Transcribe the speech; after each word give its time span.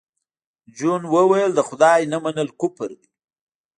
جون 0.77 1.01
وویل 1.13 1.51
د 1.55 1.59
خدای 1.67 2.01
نه 2.11 2.17
منل 2.23 2.49
کفر 2.59 2.89
دی 2.99 3.07